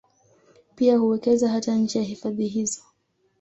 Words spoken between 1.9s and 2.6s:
ya hifadhi